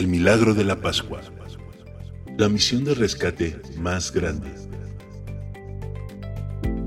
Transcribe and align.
El 0.00 0.08
milagro 0.08 0.54
de 0.54 0.64
la 0.64 0.80
Pascua. 0.80 1.20
La 2.38 2.48
misión 2.48 2.84
de 2.84 2.94
rescate 2.94 3.60
más 3.76 4.10
grande. 4.10 4.48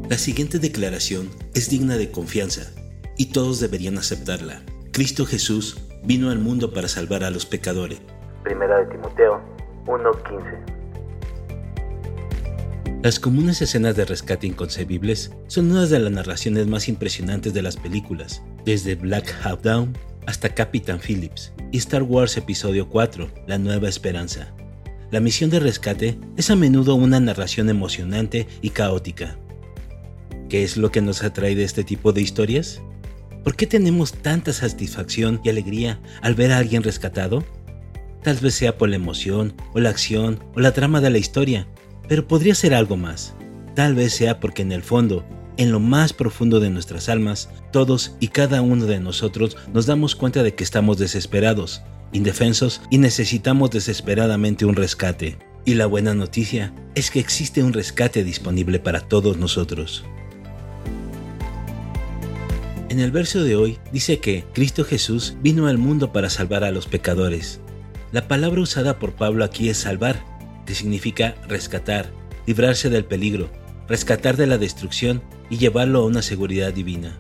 La 0.10 0.18
siguiente 0.18 0.58
declaración 0.58 1.30
es 1.54 1.70
digna 1.70 1.96
de 1.98 2.10
confianza 2.10 2.72
y 3.16 3.28
todos 3.28 3.60
deberían 3.60 4.00
aceptarla. 4.00 4.64
Cristo 4.92 5.28
Jesús 5.28 5.78
vino 6.04 6.32
al 6.32 6.40
mundo 6.40 6.74
para 6.74 6.88
salvar 6.88 7.24
a 7.24 7.30
los 7.30 7.46
pecadores. 7.46 8.02
Primera 8.44 8.80
de 8.80 8.88
Timoteo 8.88 9.40
1:15. 9.86 10.74
Las 13.04 13.20
comunes 13.20 13.62
escenas 13.62 13.96
de 13.96 14.06
rescate 14.06 14.48
inconcebibles 14.48 15.32
son 15.46 15.70
una 15.70 15.86
de 15.86 16.00
las 16.00 16.12
narraciones 16.12 16.66
más 16.66 16.88
impresionantes 16.88 17.54
de 17.54 17.62
las 17.62 17.78
películas, 17.78 18.42
desde 18.66 18.96
Black 18.96 19.34
Hawk 19.44 19.62
Down 19.62 19.98
hasta 20.26 20.50
Captain 20.50 21.00
Phillips 21.00 21.52
y 21.72 21.78
Star 21.78 22.04
Wars 22.04 22.38
Episodio 22.38 22.88
4, 22.88 23.30
La 23.48 23.58
Nueva 23.58 23.90
Esperanza. 23.90 24.54
La 25.12 25.20
misión 25.20 25.50
de 25.50 25.60
rescate 25.60 26.18
es 26.38 26.50
a 26.50 26.56
menudo 26.56 26.96
una 26.96 27.20
narración 27.20 27.70
emocionante 27.70 28.48
y 28.62 28.70
caótica. 28.70 29.38
¿Qué 30.50 30.64
es 30.64 30.78
lo 30.78 30.92
que 30.92 31.02
nos 31.02 31.24
atrae 31.24 31.56
de 31.56 31.64
este 31.64 31.84
tipo 31.84 32.14
de 32.14 32.22
historias? 32.22 32.82
¿Por 33.44 33.56
qué 33.56 33.68
tenemos 33.68 34.14
tanta 34.14 34.54
satisfacción 34.54 35.42
y 35.44 35.50
alegría 35.50 36.00
al 36.22 36.36
ver 36.36 36.52
a 36.52 36.58
alguien 36.58 36.84
rescatado? 36.84 37.44
Tal 38.24 38.38
vez 38.38 38.56
sea 38.56 38.78
por 38.78 38.90
la 38.90 38.96
emoción, 38.96 39.54
o 39.74 39.80
la 39.80 39.90
acción, 39.90 40.42
o 40.56 40.62
la 40.62 40.72
trama 40.72 41.02
de 41.02 41.10
la 41.10 41.18
historia, 41.18 41.68
pero 42.08 42.28
podría 42.28 42.56
ser 42.56 42.74
algo 42.74 42.96
más. 42.96 43.36
Tal 43.76 43.96
vez 43.96 44.14
sea 44.14 44.40
porque 44.40 44.62
en 44.62 44.72
el 44.72 44.82
fondo 44.82 45.26
en 45.58 45.72
lo 45.72 45.80
más 45.80 46.14
profundo 46.14 46.60
de 46.60 46.70
nuestras 46.70 47.10
almas, 47.10 47.50
todos 47.72 48.16
y 48.20 48.30
cada 48.30 48.62
uno 48.62 48.86
de 48.86 49.00
nosotros 49.00 49.58
nos 49.74 49.86
damos 49.86 50.16
cuenta 50.16 50.44
de 50.44 50.56
que 50.56 50.64
estamos 50.64 50.98
desesperados, 50.98 51.82
indefensos 52.12 52.82
y 52.90 52.98
necesitamos 52.98 53.72
desesperadamente 53.72 54.66
un 54.66 54.76
rescate. 54.76 55.38
Y 55.66 55.76
la 55.76 55.86
buena 55.86 56.14
noticia 56.14 56.74
es 56.96 57.10
que 57.10 57.20
existe 57.20 57.64
un 57.64 57.74
rescate 57.74 58.24
disponible 58.24 58.80
para 58.80 59.02
todos 59.02 59.38
nosotros. 59.38 60.04
En 62.90 63.00
el 63.00 63.12
verso 63.12 63.44
de 63.44 63.56
hoy 63.56 63.80
dice 63.92 64.20
que 64.20 64.44
Cristo 64.54 64.84
Jesús 64.84 65.36
vino 65.42 65.68
al 65.68 65.78
mundo 65.78 66.12
para 66.12 66.30
salvar 66.30 66.64
a 66.64 66.72
los 66.72 66.86
pecadores. 66.86 67.60
La 68.12 68.28
palabra 68.28 68.62
usada 68.62 69.00
por 69.00 69.14
Pablo 69.14 69.44
aquí 69.44 69.70
es 69.70 69.78
salvar, 69.78 70.24
que 70.68 70.76
significa 70.76 71.34
rescatar, 71.48 72.12
librarse 72.46 72.92
del 72.92 73.06
peligro, 73.06 73.50
rescatar 73.88 74.38
de 74.38 74.46
la 74.48 74.60
destrucción 74.60 75.24
y 75.54 75.58
llevarlo 75.58 76.00
a 76.00 76.06
una 76.08 76.24
seguridad 76.24 76.74
divina. 76.74 77.20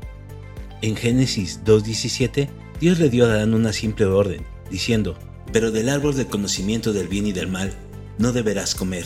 En 0.81 0.95
Génesis 0.95 1.59
2.17, 1.63 2.49
Dios 2.79 2.97
le 2.97 3.11
dio 3.11 3.27
a 3.27 3.29
Adán 3.29 3.53
una 3.53 3.73
simple 3.73 4.07
orden, 4.07 4.41
diciendo, 4.71 5.15
Pero 5.51 5.69
del 5.69 5.87
árbol 5.87 6.15
del 6.15 6.25
conocimiento 6.25 6.93
del 6.93 7.07
bien 7.07 7.27
y 7.27 7.31
del 7.31 7.47
mal 7.47 7.71
no 8.17 8.31
deberás 8.31 8.73
comer. 8.73 9.05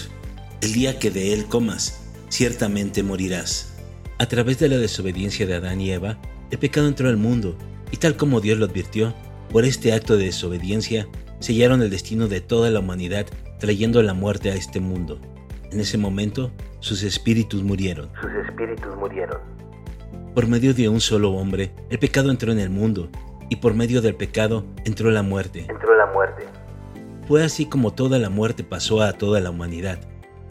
El 0.62 0.72
día 0.72 0.98
que 0.98 1.12
de 1.12 1.34
él 1.34 1.46
comas, 1.46 2.00
ciertamente 2.30 3.04
morirás. 3.04 3.74
A 4.18 4.28
través 4.28 4.60
de 4.60 4.70
la 4.70 4.78
desobediencia 4.78 5.46
de 5.46 5.56
Adán 5.56 5.82
y 5.82 5.92
Eva, 5.92 6.22
el 6.50 6.58
pecado 6.58 6.88
entró 6.88 7.10
al 7.10 7.18
mundo, 7.18 7.58
y 7.92 7.98
tal 7.98 8.16
como 8.16 8.40
Dios 8.40 8.58
lo 8.58 8.64
advirtió, 8.64 9.14
por 9.52 9.66
este 9.66 9.92
acto 9.92 10.16
de 10.16 10.28
desobediencia, 10.28 11.06
sellaron 11.42 11.82
el 11.82 11.90
destino 11.90 12.30
de 12.30 12.40
toda 12.40 12.72
la 12.72 12.80
humanidad 12.80 13.26
trayendo 13.60 14.02
la 14.04 14.14
muerte 14.14 14.52
a 14.52 14.56
este 14.56 14.80
mundo. 14.80 15.20
En 15.72 15.80
ese 15.80 15.98
momento, 15.98 16.52
sus 16.80 17.04
espíritus 17.04 17.62
murieron. 17.64 18.10
Sus 18.22 18.32
espíritus 18.48 18.96
murieron. 18.96 19.40
Por 20.34 20.48
medio 20.48 20.74
de 20.74 20.88
un 20.88 21.02
solo 21.02 21.32
hombre, 21.32 21.74
el 21.90 22.00
pecado 22.00 22.32
entró 22.32 22.52
en 22.52 22.60
el 22.60 22.70
mundo, 22.70 23.10
y 23.50 23.58
por 23.58 23.74
medio 23.74 24.02
del 24.02 24.16
pecado 24.16 24.66
entró 24.86 25.12
la 25.12 25.24
muerte. 25.24 25.66
Entró 25.70 25.98
la 25.98 26.06
muerte. 26.08 26.46
Fue 27.28 27.44
así 27.44 27.66
como 27.66 27.94
toda 27.94 28.20
la 28.20 28.30
muerte 28.30 28.64
pasó 28.64 29.02
a 29.02 29.14
toda 29.14 29.42
la 29.42 29.50
humanidad, 29.50 30.00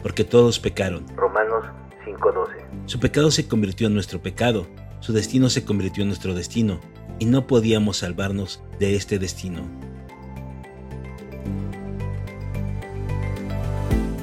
porque 0.03 0.23
todos 0.23 0.59
pecaron. 0.59 1.05
Romanos 1.15 1.65
5:12. 2.05 2.51
Su 2.85 2.99
pecado 2.99 3.31
se 3.31 3.47
convirtió 3.47 3.87
en 3.87 3.95
nuestro 3.95 4.21
pecado, 4.21 4.67
su 4.99 5.13
destino 5.13 5.49
se 5.49 5.65
convirtió 5.65 6.03
en 6.03 6.09
nuestro 6.09 6.35
destino, 6.35 6.79
y 7.17 7.25
no 7.25 7.47
podíamos 7.47 7.97
salvarnos 7.97 8.61
de 8.79 8.95
este 8.95 9.17
destino. 9.17 9.61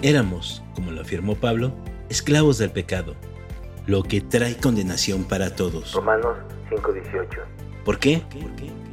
Éramos, 0.05 0.63
como 0.75 0.91
lo 0.91 1.01
afirmó 1.01 1.35
Pablo, 1.35 1.73
esclavos 2.11 2.59
del 2.59 2.71
pecado, 2.71 3.17
lo 3.87 4.03
que 4.03 4.21
trae 4.21 4.55
condenación 4.55 5.25
para 5.25 5.57
todos. 5.57 5.95
Romanos 5.95 6.37
5:18. 6.69 7.41
¿Por 7.87 7.99
qué? 7.99 8.23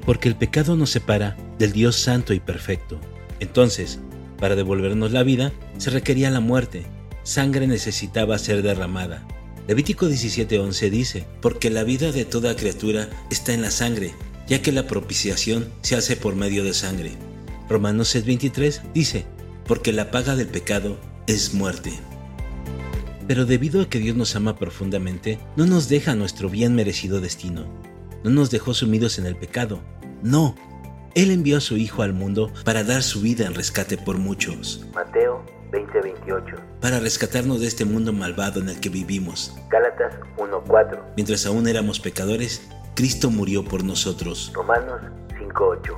Porque 0.05 0.29
el 0.29 0.37
pecado 0.37 0.77
nos 0.77 0.91
separa 0.91 1.35
del 1.59 1.73
Dios 1.73 1.97
santo 1.97 2.33
y 2.33 2.39
perfecto. 2.39 2.97
Entonces, 3.41 3.99
para 4.39 4.55
devolvernos 4.55 5.11
la 5.11 5.23
vida, 5.23 5.51
se 5.77 5.89
requería 5.89 6.31
la 6.31 6.39
muerte. 6.39 6.85
Sangre 7.23 7.67
necesitaba 7.67 8.37
ser 8.37 8.61
derramada. 8.61 9.27
Levítico 9.67 10.07
17:11 10.07 10.89
dice, 10.89 11.27
porque 11.41 11.69
la 11.69 11.83
vida 11.83 12.13
de 12.13 12.23
toda 12.23 12.55
criatura 12.55 13.09
está 13.29 13.53
en 13.53 13.63
la 13.63 13.71
sangre, 13.71 14.13
ya 14.47 14.61
que 14.61 14.71
la 14.71 14.87
propiciación 14.87 15.67
se 15.81 15.97
hace 15.97 16.15
por 16.15 16.37
medio 16.37 16.63
de 16.63 16.73
sangre. 16.73 17.11
Romanos 17.67 18.15
6:23 18.15 18.81
dice, 18.93 19.25
porque 19.71 19.93
la 19.93 20.11
paga 20.11 20.35
del 20.35 20.49
pecado 20.49 20.97
es 21.27 21.53
muerte. 21.53 21.97
Pero 23.25 23.45
debido 23.45 23.81
a 23.81 23.85
que 23.87 23.99
Dios 23.99 24.17
nos 24.17 24.35
ama 24.35 24.57
profundamente, 24.57 25.39
no 25.55 25.65
nos 25.65 25.87
deja 25.87 26.13
nuestro 26.13 26.49
bien 26.49 26.75
merecido 26.75 27.21
destino. 27.21 27.67
No 28.25 28.31
nos 28.31 28.51
dejó 28.51 28.73
sumidos 28.73 29.17
en 29.17 29.25
el 29.25 29.37
pecado. 29.37 29.79
No. 30.23 30.57
Él 31.15 31.31
envió 31.31 31.55
a 31.55 31.61
su 31.61 31.77
Hijo 31.77 32.01
al 32.01 32.11
mundo 32.11 32.51
para 32.65 32.83
dar 32.83 33.01
su 33.01 33.21
vida 33.21 33.45
en 33.45 33.55
rescate 33.55 33.97
por 33.97 34.17
muchos. 34.17 34.85
Mateo 34.93 35.45
20:28. 35.71 36.57
Para 36.81 36.99
rescatarnos 36.99 37.61
de 37.61 37.67
este 37.67 37.85
mundo 37.85 38.11
malvado 38.11 38.59
en 38.59 38.67
el 38.67 38.81
que 38.81 38.89
vivimos. 38.89 39.55
Gálatas 39.69 40.15
1:4. 40.35 41.01
Mientras 41.15 41.45
aún 41.45 41.65
éramos 41.69 42.01
pecadores, 42.01 42.61
Cristo 42.93 43.31
murió 43.31 43.63
por 43.63 43.85
nosotros. 43.85 44.51
Romanos 44.53 44.99
5:8. 45.39 45.95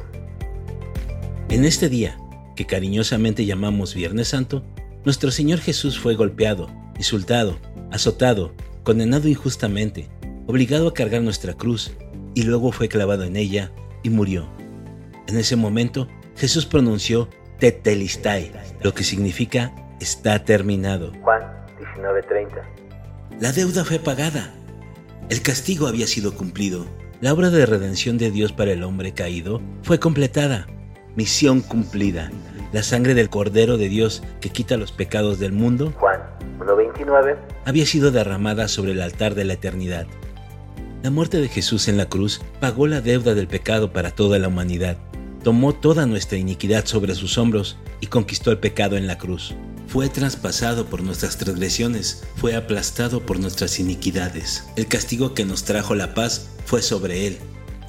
En 1.50 1.66
este 1.66 1.90
día, 1.90 2.20
que 2.56 2.66
cariñosamente 2.66 3.46
llamamos 3.46 3.96
Viernes 3.96 4.30
Santo, 4.30 4.64
nuestro 5.06 5.32
Señor 5.32 5.60
Jesús 5.60 6.00
fue 6.00 6.16
golpeado, 6.16 6.70
insultado, 6.98 7.58
azotado, 7.92 8.54
condenado 8.84 9.28
injustamente, 9.28 10.10
obligado 10.48 10.88
a 10.88 10.94
cargar 10.94 11.22
nuestra 11.22 11.54
cruz, 11.54 11.94
y 12.36 12.44
luego 12.44 12.72
fue 12.72 12.90
clavado 12.90 13.24
en 13.24 13.36
ella 13.36 13.72
y 14.02 14.10
murió. 14.10 14.48
En 15.28 15.38
ese 15.38 15.56
momento, 15.56 16.08
Jesús 16.36 16.66
pronunció 16.66 17.30
Tetelistai, 17.60 18.52
lo 18.82 18.94
que 18.94 19.04
significa 19.04 19.74
está 20.00 20.44
terminado. 20.44 21.14
Juan 21.22 21.42
19:30. 21.80 22.64
La 23.40 23.52
deuda 23.52 23.86
fue 23.86 24.00
pagada. 24.00 24.54
El 25.30 25.42
castigo 25.42 25.88
había 25.88 26.08
sido 26.08 26.36
cumplido. 26.36 26.86
La 27.22 27.34
obra 27.34 27.50
de 27.50 27.66
redención 27.66 28.18
de 28.18 28.32
Dios 28.32 28.52
para 28.52 28.72
el 28.72 28.84
hombre 28.84 29.14
caído 29.14 29.62
fue 29.84 30.00
completada. 30.00 30.68
Misión 31.16 31.62
cumplida. 31.62 32.32
La 32.72 32.82
sangre 32.82 33.14
del 33.14 33.30
Cordero 33.30 33.78
de 33.78 33.88
Dios 33.88 34.24
que 34.42 34.50
quita 34.50 34.78
los 34.78 34.92
pecados 34.92 35.38
del 35.38 35.52
mundo 35.52 35.94
Juan 36.00 36.20
1:29. 36.60 37.38
había 37.66 37.86
sido 37.86 38.10
derramada 38.10 38.68
sobre 38.68 38.94
el 38.94 39.02
altar 39.02 39.36
de 39.36 39.44
la 39.44 39.54
eternidad. 39.54 40.08
La 41.04 41.12
muerte 41.12 41.40
de 41.40 41.50
Jesús 41.50 41.88
en 41.88 41.98
la 41.98 42.08
cruz 42.08 42.42
pagó 42.60 42.88
la 42.88 43.02
deuda 43.02 43.36
del 43.36 43.48
pecado 43.48 43.94
para 43.94 44.10
toda 44.10 44.40
la 44.40 44.48
humanidad. 44.48 44.98
Tomó 45.44 45.74
toda 45.74 46.08
nuestra 46.08 46.40
iniquidad 46.40 46.86
sobre 46.86 47.14
sus 47.14 47.38
hombros 47.38 47.78
y 48.00 48.08
conquistó 48.08 48.50
el 48.50 48.58
pecado 48.58 48.98
en 48.98 49.06
la 49.06 49.20
cruz. 49.20 49.54
Fue 49.86 50.10
traspasado 50.10 50.86
por 50.88 51.04
nuestras 51.04 51.38
transgresiones, 51.38 52.26
fue 52.38 52.56
aplastado 52.56 53.24
por 53.24 53.40
nuestras 53.40 53.80
iniquidades. 53.80 54.68
El 54.78 54.88
castigo 54.88 55.36
que 55.36 55.46
nos 55.46 55.64
trajo 55.66 55.94
la 55.94 56.16
paz 56.16 56.50
fue 56.66 56.82
sobre 56.82 57.28
él, 57.28 57.38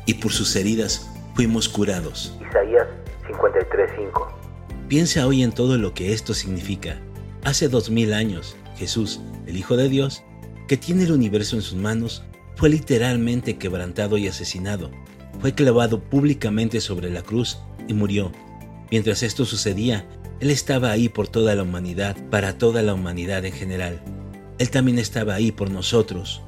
y 0.05 0.15
por 0.15 0.33
sus 0.33 0.57
heridas 0.57 1.09
fuimos 1.35 1.69
curados. 1.71 2.37
Isaías 2.51 2.87
53:5. 3.27 4.29
Piensa 4.89 5.27
hoy 5.27 5.43
en 5.43 5.53
todo 5.53 5.79
lo 5.79 5.95
que 5.95 6.13
esto 6.13 6.35
significa. 6.35 7.01
Hace 7.45 7.69
dos 7.69 7.91
mil 7.91 8.13
años, 8.15 8.57
Jesús, 8.77 9.21
el 9.47 9.57
Hijo 9.57 9.77
de 9.77 9.89
Dios, 9.89 10.23
que 10.69 10.77
tiene 10.77 11.05
el 11.05 11.13
universo 11.13 11.57
en 11.57 11.63
sus 11.63 11.77
manos, 11.77 12.25
fue 12.57 12.69
literalmente 12.69 13.59
quebrantado 13.59 14.17
y 14.17 14.29
asesinado. 14.29 14.91
Fue 15.41 15.55
clavado 15.55 16.01
públicamente 16.01 16.81
sobre 16.81 17.11
la 17.11 17.23
cruz 17.23 17.59
y 17.89 17.95
murió, 17.95 18.33
Mientras 18.91 19.23
esto 19.23 19.45
sucedía, 19.45 20.07
Él 20.41 20.51
estaba 20.51 20.91
ahí 20.91 21.09
por 21.09 21.29
toda 21.29 21.55
la 21.55 21.63
humanidad, 21.63 22.17
para 22.31 22.59
toda 22.59 22.83
la 22.83 22.95
humanidad 22.95 23.45
en 23.45 23.53
general. 23.53 24.01
Él 24.59 24.71
también 24.71 24.99
estaba 24.99 25.35
ahí 25.35 25.51
por 25.51 25.71
nosotros. 25.71 26.43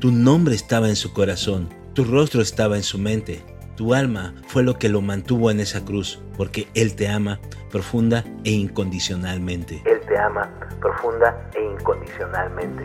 Tu 0.00 0.10
nombre 0.10 0.54
estaba 0.54 0.88
en 0.88 0.96
su 0.96 1.12
corazón, 1.12 1.68
tu 1.94 2.04
rostro 2.04 2.42
estaba 2.42 2.76
en 2.76 2.82
su 2.82 2.98
mente, 2.98 3.42
tu 3.76 3.94
alma 3.94 4.34
fue 4.46 4.62
lo 4.62 4.78
que 4.78 4.88
lo 4.88 5.00
mantuvo 5.00 5.50
en 5.50 5.60
esa 5.60 5.84
cruz, 5.84 6.22
porque 6.36 6.68
Él 6.74 6.94
te 6.94 7.08
ama 7.08 7.40
profunda 7.70 8.24
e 8.44 8.50
incondicionalmente. 8.50 9.82
Él 9.84 10.00
te 10.06 10.18
ama 10.18 10.48
profunda 10.80 11.50
e 11.54 11.62
incondicionalmente. 11.62 12.84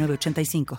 906985. 0.00 0.66